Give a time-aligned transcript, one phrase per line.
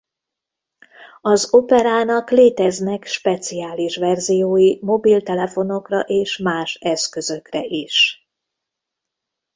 [1.21, 8.27] Az Operának léteznek speciális verziói mobiltelefonokra és más eszközökre is.